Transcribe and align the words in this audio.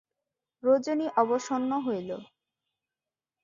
রজনী 0.63 1.07
অবসন্ন 1.15 1.71
হইল। 1.85 2.09